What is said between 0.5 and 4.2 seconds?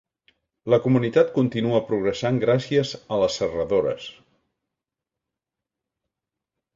La comunitat continua progressant gràcies a les serradores.